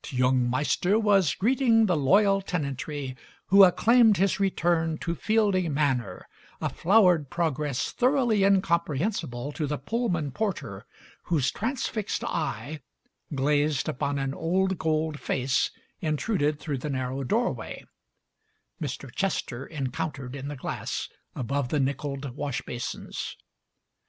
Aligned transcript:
T 0.03 0.17
9 0.17 0.31
yoong 0.31 0.49
Maister 0.49 0.97
was 0.97 1.35
greeting 1.35 1.85
the 1.85 1.95
loyal 1.95 2.41
tenantry 2.41 3.15
who 3.49 3.63
acclaimed 3.63 4.17
his 4.17 4.39
return 4.39 4.97
to 4.97 5.13
Fielding 5.13 5.71
Manor, 5.75 6.27
a 6.59 6.69
flowered 6.69 7.29
progress 7.29 7.91
thoroughly 7.91 8.43
incomprehensible 8.43 9.51
to 9.51 9.67
the 9.67 9.77
Pullman 9.77 10.31
porter 10.31 10.87
whose 11.25 11.51
transfixed 11.51 12.23
eye— 12.23 12.81
glazed 13.35 13.87
upon 13.87 14.17
an 14.17 14.33
old 14.33 14.79
gold 14.79 15.19
face 15.19 15.69
intruded 15.99 16.59
through 16.59 16.79
the 16.79 16.89
narrow 16.89 17.23
doorway— 17.23 17.85
Mr. 18.81 19.13
Chester 19.13 19.67
encountered 19.67 20.35
in 20.35 20.47
the 20.47 20.55
glass 20.55 21.09
above 21.35 21.69
the 21.69 21.79
nickeled 21.79 22.35
washbasins. 22.35 23.35